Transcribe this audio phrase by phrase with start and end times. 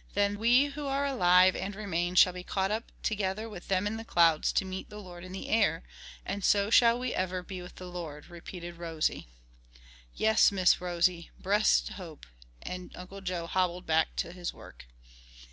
[0.14, 3.96] '""Then we who are alive and remain shall be caught up together with them in
[3.96, 5.82] the clouds to meet the Lord in the air:
[6.24, 9.26] and so shall we ever be with the Lord," repeated Rosie.
[10.14, 11.32] "Yes, Miss Rosie.
[11.36, 12.26] Bressed hope."
[12.62, 14.84] And Uncle Joe hobbled back to his work.